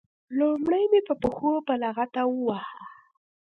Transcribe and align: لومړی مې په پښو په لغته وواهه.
لومړی 0.37 0.83
مې 0.91 1.01
په 1.07 1.13
پښو 1.21 1.51
په 1.67 1.73
لغته 1.83 2.21
وواهه. 2.27 2.79